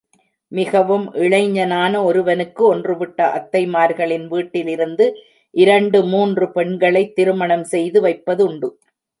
மிகவும் 0.51 1.13
இளைஞனான 1.15 2.03
ஒருவனுக்கு 2.03 2.75
ஒன்றுவிட்ட 2.75 3.19
அத்தைமார்களின் 3.31 4.27
வீட்டிலிருந்து, 4.27 5.07
இரண்டு 5.55 6.03
மூன்று 6.05 6.51
பெண்களைத் 6.51 7.15
திருமணம் 7.15 7.63
செய்து 7.65 8.01
வைப்பதுண்டு. 8.01 8.69